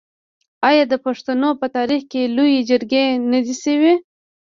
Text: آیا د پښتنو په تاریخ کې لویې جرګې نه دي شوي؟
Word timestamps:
آیا 0.69 0.83
د 0.87 0.93
پښتنو 1.05 1.49
په 1.61 1.67
تاریخ 1.77 2.01
کې 2.11 2.31
لویې 2.35 2.61
جرګې 2.69 3.05
نه 3.31 3.39
دي 3.45 3.55
شوي؟ 3.63 3.93